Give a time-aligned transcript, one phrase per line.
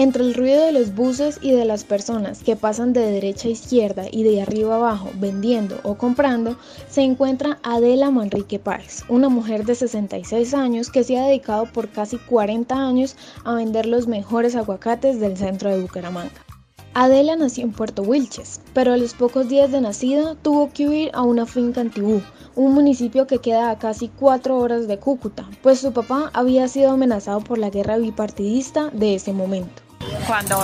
[0.00, 3.50] Entre el ruido de los buses y de las personas que pasan de derecha a
[3.50, 6.56] izquierda y de arriba abajo vendiendo o comprando,
[6.88, 11.88] se encuentra Adela Manrique Páez, una mujer de 66 años que se ha dedicado por
[11.88, 16.46] casi 40 años a vender los mejores aguacates del centro de Bucaramanga.
[16.94, 21.10] Adela nació en Puerto Wilches, pero a los pocos días de nacida tuvo que huir
[21.12, 22.22] a una finca en Tibú,
[22.54, 26.92] un municipio que queda a casi cuatro horas de Cúcuta, pues su papá había sido
[26.92, 29.87] amenazado por la guerra bipartidista de ese momento
[30.26, 30.58] cuando,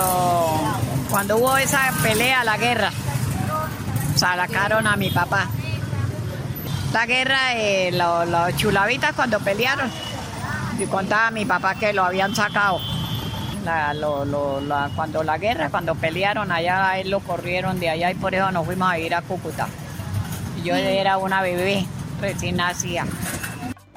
[1.10, 2.90] cuando hubo esa pelea, la guerra,
[4.14, 5.48] sacaron a mi papá.
[6.92, 9.90] La guerra, eh, los, chulavitas cuando pelearon,
[10.78, 12.80] y contaba a mi papá que lo habían sacado.
[14.94, 18.64] cuando la guerra, cuando pelearon allá, él lo corrieron de allá y por eso nos
[18.64, 19.66] fuimos a ir a Cúcuta.
[20.62, 21.86] Yo era una bebé
[22.20, 23.04] recién nacida.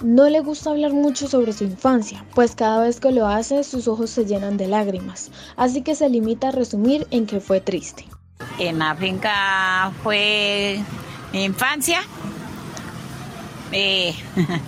[0.01, 3.87] No le gusta hablar mucho sobre su infancia, pues cada vez que lo hace sus
[3.87, 8.05] ojos se llenan de lágrimas, así que se limita a resumir en que fue triste.
[8.59, 10.79] En finca fue
[11.33, 12.01] mi infancia.
[13.71, 14.13] Eh,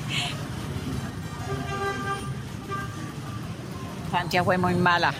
[4.06, 5.14] infancia fue muy mala.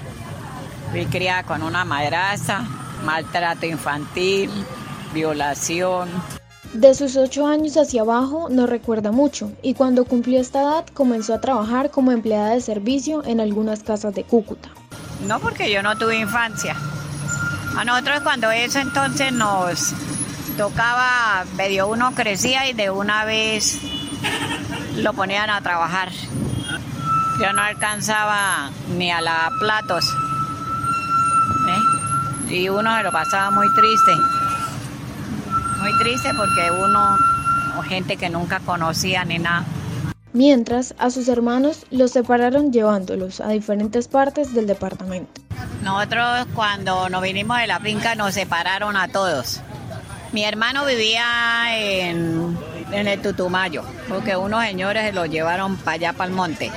[0.90, 2.66] Fui criada con una madraza,
[3.06, 4.50] maltrato infantil,
[5.14, 6.10] violación.
[6.74, 11.34] De sus ocho años hacia abajo no recuerda mucho y cuando cumplió esta edad comenzó
[11.34, 14.70] a trabajar como empleada de servicio en algunas casas de Cúcuta.
[15.26, 16.76] No, porque yo no tuve infancia.
[17.76, 19.94] A nosotros cuando eso entonces nos
[20.58, 23.80] tocaba, medio uno crecía y de una vez
[24.98, 26.12] lo ponían a trabajar.
[27.42, 30.06] Yo no alcanzaba ni a la platos.
[31.68, 32.54] ¿eh?
[32.54, 34.12] Y uno se lo pasaba muy triste.
[35.80, 37.18] Muy triste porque uno,
[37.78, 39.66] o gente que nunca conocía ni nada.
[40.32, 45.42] Mientras, a sus hermanos los separaron llevándolos a diferentes partes del departamento.
[45.84, 49.62] Nosotros cuando nos vinimos de la finca nos separaron a todos.
[50.32, 52.56] Mi hermano vivía en,
[52.92, 56.72] en el Tutumayo, porque unos señores se lo llevaron para allá, para el monte.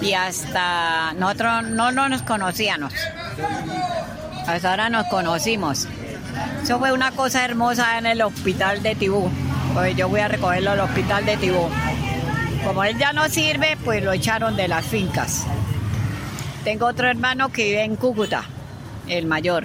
[0.00, 2.94] Y hasta nosotros no, no nos conocíamos.
[4.46, 5.88] Hasta ahora nos conocimos.
[6.62, 9.30] Eso fue una cosa hermosa en el hospital de Tibú.
[9.74, 11.68] Pues yo voy a recogerlo al hospital de Tibú.
[12.64, 15.46] Como él ya no sirve, pues lo echaron de las fincas.
[16.64, 18.44] Tengo otro hermano que vive en Cúcuta,
[19.06, 19.64] el mayor.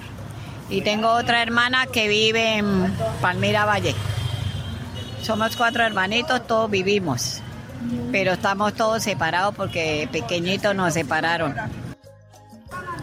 [0.70, 3.94] Y tengo otra hermana que vive en Palmira Valle.
[5.22, 7.40] Somos cuatro hermanitos, todos vivimos.
[8.12, 11.56] Pero estamos todos separados porque pequeñitos nos separaron.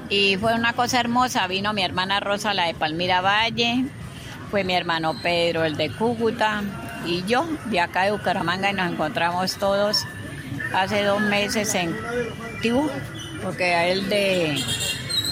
[0.09, 3.86] Y fue una cosa hermosa, vino mi hermana Rosa, la de Palmira Valle,
[4.50, 6.64] fue mi hermano Pedro, el de Cúcuta,
[7.06, 10.06] y yo, de acá de Bucaramanga, y nos encontramos todos
[10.74, 11.96] hace dos meses en
[12.62, 12.90] Tibú,
[13.44, 14.59] porque a él de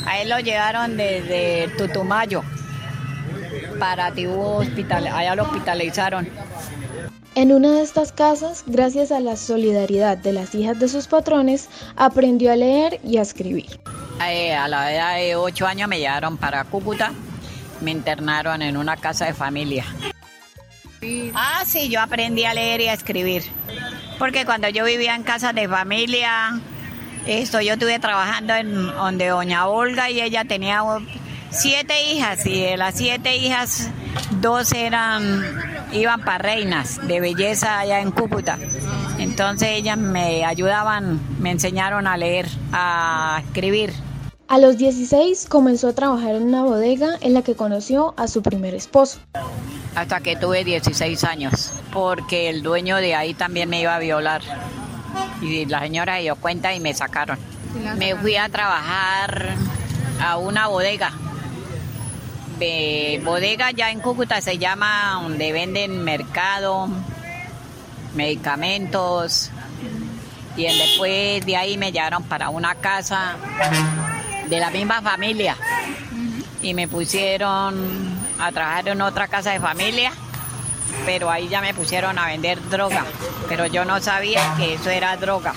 [0.05, 2.43] a él lo llevaron desde Tutumayo
[3.79, 6.29] para Tibú hospital, allá lo hospitalizaron.
[7.33, 11.67] En una de estas casas, gracias a la solidaridad de las hijas de sus patrones,
[11.95, 13.79] aprendió a leer y a escribir.
[14.25, 17.11] Eh, a la edad de 8 años me llevaron para Cúcuta,
[17.81, 19.85] me internaron en una casa de familia.
[21.33, 23.43] Ah, sí, yo aprendí a leer y a escribir.
[24.17, 26.59] Porque cuando yo vivía en casa de familia,
[27.27, 30.83] esto, yo estuve trabajando en donde doña Olga y ella tenía
[31.51, 33.91] siete hijas y de las siete hijas,
[34.41, 35.43] dos eran,
[35.91, 38.57] iban para reinas de belleza allá en Cúcuta.
[39.19, 43.93] Entonces ellas me ayudaban, me enseñaron a leer, a escribir.
[44.49, 48.41] A los 16 comenzó a trabajar en una bodega en la que conoció a su
[48.41, 49.19] primer esposo.
[49.93, 54.41] Hasta que tuve 16 años, porque el dueño de ahí también me iba a violar.
[55.41, 57.37] Y la señora se dio cuenta y me sacaron.
[57.97, 59.53] Me fui a trabajar
[60.21, 61.11] a una bodega.
[62.57, 66.87] De bodega ya en Cúcuta se llama donde venden mercado,
[68.15, 69.51] medicamentos.
[70.55, 73.35] Y después de ahí me llevaron para una casa
[74.47, 75.55] de la misma familia.
[76.61, 80.11] Y me pusieron a trabajar en otra casa de familia,
[81.05, 83.05] pero ahí ya me pusieron a vender droga.
[83.47, 85.53] Pero yo no sabía que eso era droga.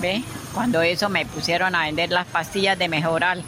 [0.00, 0.22] ¿Ve?
[0.54, 3.42] Cuando eso me pusieron a vender las pastillas de mejoral,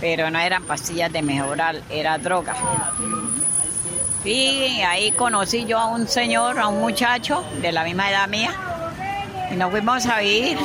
[0.00, 2.54] pero no eran pastillas de mejoral, era droga.
[4.24, 8.52] Y ahí conocí yo a un señor, a un muchacho de la misma edad mía,
[9.50, 10.58] y nos fuimos a vivir.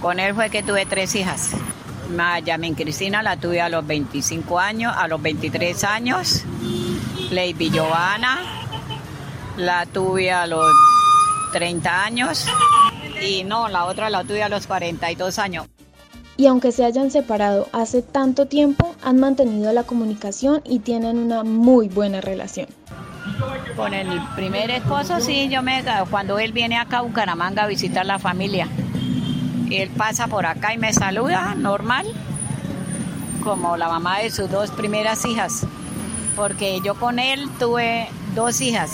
[0.00, 1.52] Con él fue que tuve tres hijas.
[2.44, 6.44] Yamin Cristina la tuve a los 25 años, a los 23 años.
[7.30, 8.38] Lady Giovanna
[9.56, 10.64] la tuve a los
[11.52, 12.46] 30 años.
[13.20, 15.66] Y no, la otra la tuve a los 42 años.
[16.38, 21.44] y aunque se hayan separado hace tanto tiempo, han mantenido la comunicación y tienen una
[21.44, 22.68] muy buena relación.
[23.74, 28.06] Con el primer esposo, sí, yo me cuando él viene acá a Bucaramanga a visitar
[28.06, 28.68] la familia,
[29.70, 32.06] él pasa por acá y me saluda, normal,
[33.42, 35.66] como la mamá de sus dos primeras hijas,
[36.34, 38.90] porque yo con él tuve dos hijas.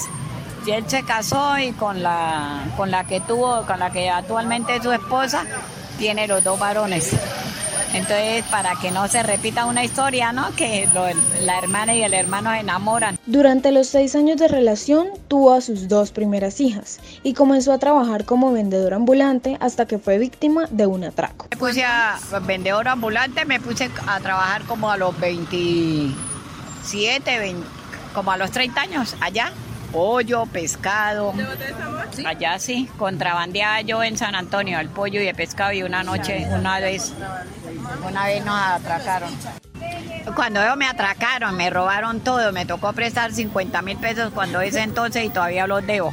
[0.67, 4.77] Y él se casó y con la, con la que tuvo, con la que actualmente
[4.77, 5.45] es su esposa,
[5.99, 7.11] tiene los dos varones.
[7.94, 10.55] Entonces, para que no se repita una historia, ¿no?
[10.56, 10.89] Que
[11.43, 13.19] la hermana y el hermano se enamoran.
[13.27, 17.79] Durante los seis años de relación, tuvo a sus dos primeras hijas y comenzó a
[17.79, 21.49] trabajar como vendedor ambulante hasta que fue víctima de un atraco.
[21.50, 27.55] Me puse a vendedor ambulante, me puse a trabajar como a los 27,
[28.15, 29.53] como a los 30 años, allá
[29.93, 31.33] pollo, pescado.
[32.27, 36.47] Allá sí, contrabandeaba yo en San Antonio el pollo y el pescado y una noche,
[36.50, 37.12] una vez,
[38.06, 39.31] una vez nos atracaron.
[40.35, 44.81] Cuando ellos me atracaron, me robaron todo, me tocó prestar 50 mil pesos cuando ese
[44.81, 46.12] entonces y todavía los debo.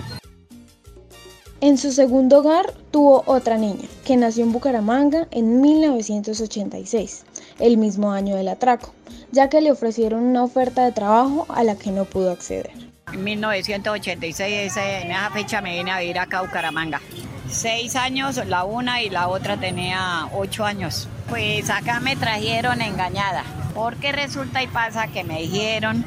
[1.62, 7.26] En su segundo hogar tuvo otra niña, que nació en Bucaramanga en 1986,
[7.60, 8.94] el mismo año del atraco,
[9.32, 12.72] ya que le ofrecieron una oferta de trabajo a la que no pudo acceder.
[13.12, 17.02] En 1986, en esa fecha me vine a vivir acá a Bucaramanga.
[17.50, 21.10] Seis años la una y la otra tenía ocho años.
[21.30, 23.44] Pues acá me trajeron engañada,
[23.76, 26.04] porque resulta y pasa que me dijeron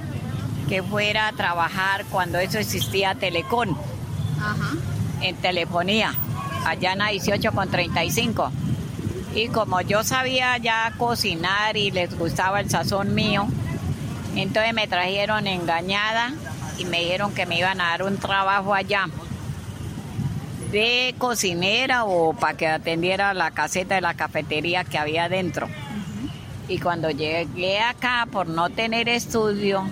[0.68, 3.76] que fuera a trabajar cuando eso existía Telecom,
[5.20, 6.12] en telefonía,
[6.66, 8.50] allá en la 18 con 35.
[9.34, 13.46] Y como yo sabía ya cocinar y les gustaba el sazón mío,
[14.34, 16.32] entonces me trajeron engañada
[16.78, 19.06] y me dijeron que me iban a dar un trabajo allá
[20.72, 25.68] de cocinera o para que atendiera la caseta de la cafetería que había dentro.
[26.66, 29.84] Y cuando llegué acá por no tener estudio,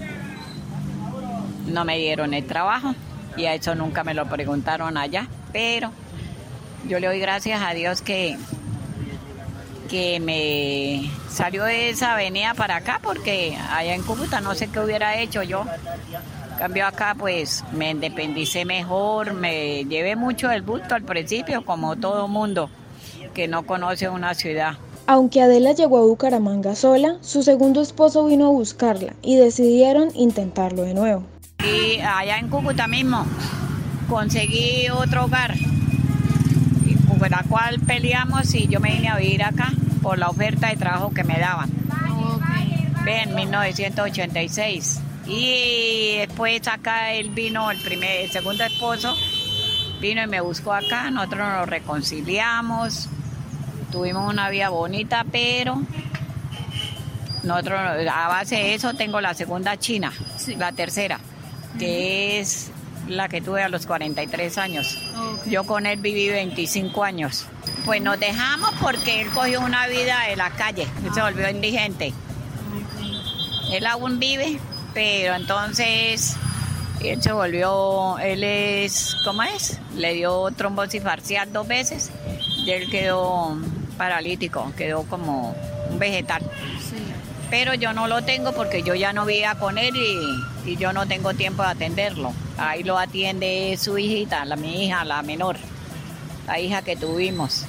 [1.67, 2.95] no me dieron el trabajo
[3.37, 5.29] y a eso nunca me lo preguntaron allá.
[5.53, 5.93] Pero
[6.89, 8.39] yo le doy gracias a Dios que,
[9.91, 14.81] que me salió de esa avenida para acá porque allá en Cúcuta no sé qué
[14.81, 15.67] hubiera hecho yo
[16.61, 22.29] cambio acá pues me independicé mejor, me llevé mucho del bulto al principio, como todo
[22.29, 22.69] mundo
[23.33, 24.75] que no conoce una ciudad.
[25.07, 30.83] Aunque Adela llegó a Bucaramanga sola, su segundo esposo vino a buscarla y decidieron intentarlo
[30.83, 31.23] de nuevo.
[31.65, 33.25] Y allá en Cúcuta mismo
[34.11, 35.55] conseguí otro hogar,
[37.09, 39.73] con la cual peleamos y yo me vine a vivir acá
[40.03, 41.71] por la oferta de trabajo que me daban.
[42.37, 43.23] Okay.
[43.23, 45.01] En 1986.
[45.31, 49.17] Y después acá él vino, el primer, el segundo esposo,
[50.01, 53.09] vino y me buscó acá, nosotros nos reconciliamos,
[53.93, 55.81] tuvimos una vida bonita, pero
[57.45, 57.81] nosotros
[58.13, 60.13] a base de eso tengo la segunda china,
[60.59, 61.21] la tercera,
[61.79, 62.73] que es
[63.07, 64.99] la que tuve a los 43 años.
[65.47, 67.47] Yo con él viví 25 años.
[67.85, 72.13] Pues nos dejamos porque él cogió una vida de la calle, se volvió indigente.
[73.73, 74.59] Él aún vive,
[74.95, 76.37] pero entonces
[77.03, 79.79] él se volvió, él es, ¿cómo es?
[79.97, 82.11] Le dio trombosis parcial dos veces
[82.65, 83.57] y él quedó
[83.97, 85.55] paralítico, quedó como
[85.91, 86.43] un vegetal.
[87.51, 90.93] Pero yo no lo tengo porque yo ya no vivía con él y, y, yo
[90.93, 92.33] no tengo tiempo de atenderlo.
[92.57, 95.57] Ahí lo atiende su hijita, la mi hija, la menor,
[96.47, 97.67] la hija que tuvimos.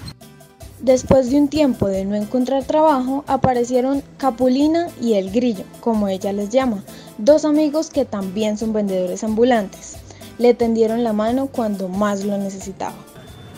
[0.82, 6.34] Después de un tiempo de no encontrar trabajo, aparecieron Capulina y el Grillo, como ella
[6.34, 6.84] les llama,
[7.22, 9.98] dos amigos que también son vendedores ambulantes.
[10.38, 12.96] Le tendieron la mano cuando más lo necesitaba.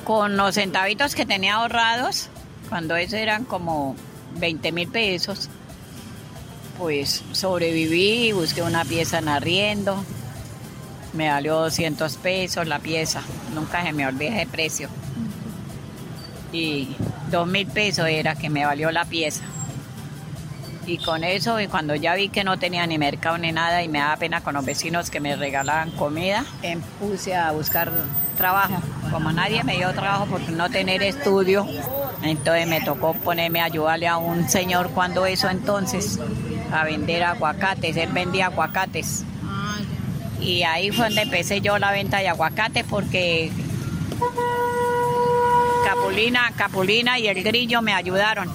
[0.03, 2.29] Con los centavitos que tenía ahorrados,
[2.69, 3.95] cuando eso eran como
[4.39, 5.49] 20 mil pesos,
[6.77, 10.03] pues sobreviví busqué una pieza en arriendo.
[11.13, 13.21] Me valió 200 pesos la pieza,
[13.55, 14.89] nunca se me olvida ese precio.
[16.51, 16.95] Y
[17.31, 19.43] dos mil pesos era que me valió la pieza.
[20.85, 23.87] Y con eso, y cuando ya vi que no tenía ni mercado ni nada y
[23.87, 27.91] me daba pena con los vecinos que me regalaban comida, me puse a buscar
[28.37, 28.81] trabajo.
[29.09, 31.65] Como nadie me dio trabajo por no tener estudio,
[32.21, 36.19] entonces me tocó ponerme a ayudarle a un señor cuando eso entonces,
[36.73, 37.95] a vender aguacates.
[37.95, 39.23] Él vendía aguacates.
[40.41, 43.49] Y ahí fue donde empecé yo la venta de aguacates porque
[45.85, 48.49] Capulina, Capulina y el grillo me ayudaron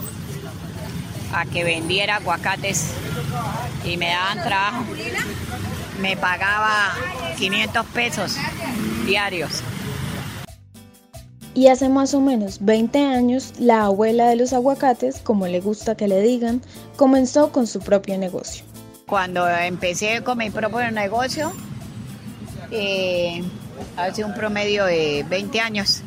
[1.33, 2.91] a que vendiera aguacates
[3.85, 4.85] y me daban trabajo.
[6.01, 6.95] Me pagaba
[7.37, 8.37] 500 pesos
[9.07, 9.63] diarios.
[11.55, 15.97] Y hace más o menos 20 años, la abuela de los aguacates, como le gusta
[15.97, 16.63] que le digan,
[16.95, 18.65] comenzó con su propio negocio.
[19.07, 21.53] Cuando empecé con mi propio negocio,
[22.71, 23.43] eh,
[23.97, 26.03] hace un promedio de 20 años,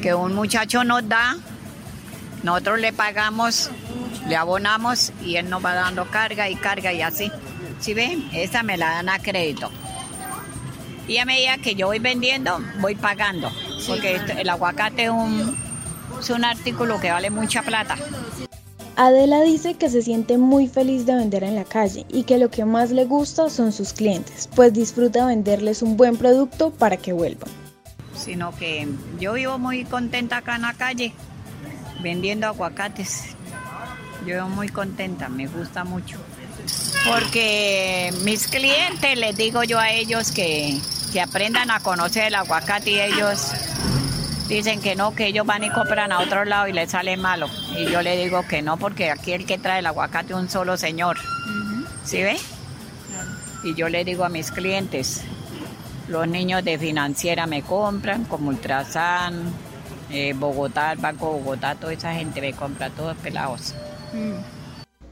[0.00, 1.36] que un muchacho nos da,
[2.42, 3.70] nosotros le pagamos,
[4.28, 7.30] le abonamos y él nos va dando carga y carga y así.
[7.80, 8.28] ¿Sí ven?
[8.32, 9.70] Esa me la dan a crédito.
[11.08, 13.50] Y a medida que yo voy vendiendo, voy pagando.
[13.86, 15.56] Porque el aguacate es un,
[16.18, 17.96] es un artículo que vale mucha plata.
[18.96, 22.50] Adela dice que se siente muy feliz de vender en la calle y que lo
[22.50, 27.12] que más le gusta son sus clientes, pues disfruta venderles un buen producto para que
[27.12, 27.50] vuelvan.
[28.16, 28.88] Sino que
[29.20, 31.12] yo vivo muy contenta acá en la calle
[32.02, 33.36] vendiendo aguacates.
[34.26, 36.18] Yo muy contenta, me gusta mucho.
[37.06, 40.80] Porque mis clientes les digo yo a ellos que,
[41.12, 43.52] que aprendan a conocer el aguacate y ellos
[44.48, 47.48] dicen que no, que ellos van y compran a otro lado y les sale malo.
[47.76, 50.50] Y yo le digo que no, porque aquí el que trae el aguacate es un
[50.50, 51.18] solo señor.
[52.04, 52.36] ¿Sí ve?
[53.62, 55.22] Y yo le digo a mis clientes,
[56.08, 59.52] los niños de financiera me compran, como Ultrasan,
[60.10, 63.74] eh, Bogotá, el Banco Bogotá, toda esa gente me compra, todos pelados.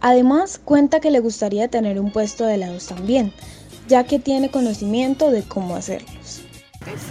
[0.01, 3.33] Además, cuenta que le gustaría tener un puesto de helados también,
[3.89, 6.43] ya que tiene conocimiento de cómo hacerlos.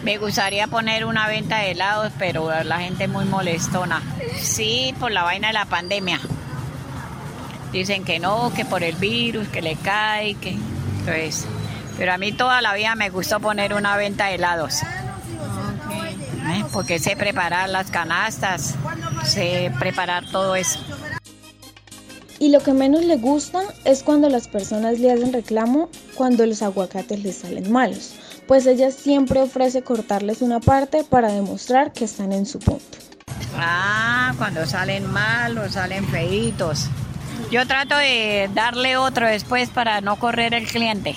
[0.03, 4.01] Me gustaría poner una venta de helados, pero la gente es muy molestona.
[4.39, 6.19] Sí, por la vaina de la pandemia.
[7.71, 10.51] Dicen que no, que por el virus, que le cae, que...
[10.99, 11.47] Entonces,
[11.97, 14.83] pero a mí toda la vida me gustó poner una venta de helados.
[14.83, 16.63] ¿Eh?
[16.71, 18.75] Porque sé preparar las canastas,
[19.25, 20.79] sé preparar todo eso.
[22.43, 26.61] Y lo que menos le gusta es cuando las personas le hacen reclamo cuando los
[26.61, 28.15] aguacates les salen malos
[28.47, 32.97] pues ella siempre ofrece cortarles una parte para demostrar que están en su punto.
[33.57, 36.87] Ah, cuando salen mal o salen feitos.
[37.51, 41.15] Yo trato de darle otro después para no correr el cliente.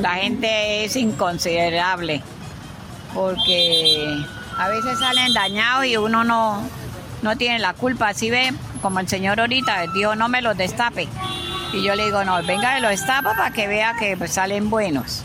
[0.00, 2.22] La gente es inconsiderable
[3.14, 4.24] porque
[4.56, 6.62] a veces salen dañados y uno no,
[7.22, 8.08] no tiene la culpa.
[8.08, 11.08] Así ve, como el señor ahorita dijo, no me los destape.
[11.72, 15.22] Y yo le digo, no, venga, los destapa para que vea que pues, salen buenos.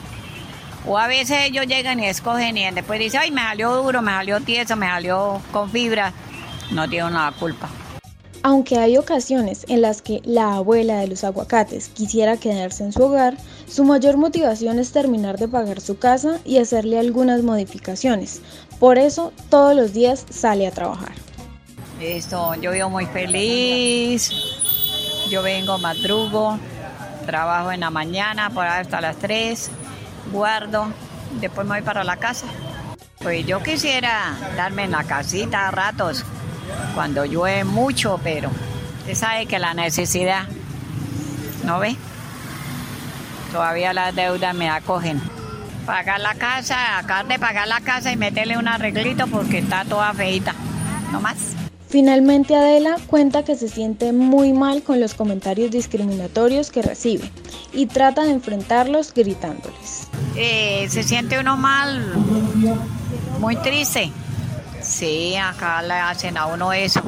[0.87, 4.11] O a veces ellos llegan y escogen y después dicen, ay, me salió duro, me
[4.11, 6.13] salió tieso, me salió con fibra.
[6.71, 7.69] No tienen nada culpa.
[8.43, 13.01] Aunque hay ocasiones en las que la abuela de los aguacates quisiera quedarse en su
[13.01, 13.35] hogar,
[13.67, 18.41] su mayor motivación es terminar de pagar su casa y hacerle algunas modificaciones.
[18.79, 21.24] Por eso todos los días sale a trabajar.
[22.05, 24.31] Listo, yo vivo muy feliz.
[25.27, 26.59] Yo vengo madrugo,
[27.25, 29.71] trabajo en la mañana por hasta las 3
[30.31, 30.93] guardo,
[31.41, 32.45] después me voy para la casa.
[33.17, 36.23] Pues yo quisiera darme en la casita a ratos,
[36.93, 38.51] cuando llueve mucho, pero
[38.99, 40.43] usted sabe que la necesidad,
[41.63, 41.95] ¿no ve?
[43.51, 45.19] Todavía las deudas me acogen.
[45.87, 50.13] Pagar la casa, acabar de pagar la casa y meterle un arreglito porque está toda
[50.13, 50.53] feita,
[51.11, 51.55] no más.
[51.89, 57.29] Finalmente Adela cuenta que se siente muy mal con los comentarios discriminatorios que recibe
[57.73, 60.07] y trata de enfrentarlos gritándoles.
[60.35, 62.13] Eh, se siente uno mal,
[63.39, 64.11] muy triste.
[64.81, 67.01] Sí, acá le hacen a uno eso.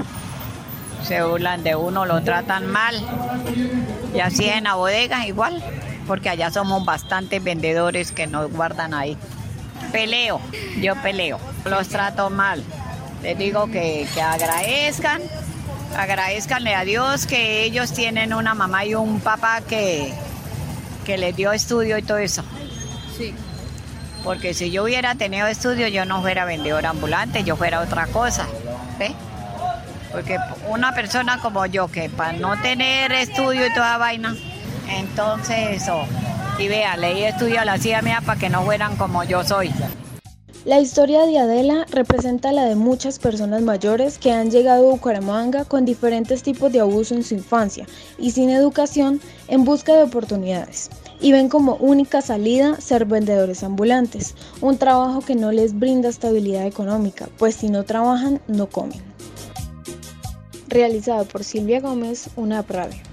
[1.04, 2.96] Se burlan de uno, lo tratan mal.
[4.14, 5.64] Y así en la bodega igual,
[6.08, 9.18] porque allá somos bastantes vendedores que nos guardan ahí.
[9.92, 10.42] Peleo,
[10.82, 12.64] yo peleo, los trato mal.
[13.22, 15.22] Les digo que, que agradezcan,
[15.98, 20.14] agradezcanle a Dios que ellos tienen una mamá y un papá que,
[21.06, 22.44] que les dio estudio y todo eso.
[23.18, 23.34] Sí.
[24.24, 28.46] Porque si yo hubiera tenido estudio, yo no fuera vendedor ambulante, yo fuera otra cosa.
[29.00, 29.14] ¿Ve?
[30.12, 34.36] Porque una persona como yo, que para no tener estudio y toda vaina,
[34.90, 36.06] entonces eso.
[36.58, 39.72] Y vea, leí estudio a la CIA mía para que no fueran como yo soy.
[40.68, 45.64] La historia de Adela representa la de muchas personas mayores que han llegado a Bucaramanga
[45.64, 47.88] con diferentes tipos de abuso en su infancia
[48.20, 50.90] y sin educación en busca de oportunidades
[51.22, 56.66] y ven como única salida ser vendedores ambulantes, un trabajo que no les brinda estabilidad
[56.66, 59.02] económica, pues si no trabajan no comen.
[60.68, 63.07] Realizado por Silvia Gómez, una radio.